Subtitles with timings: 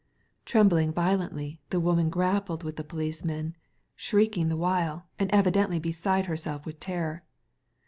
[0.45, 3.55] Trembling violently, the woman grappled with the policeman,
[3.95, 7.21] shrieking the while, and evidently beside herself with terror.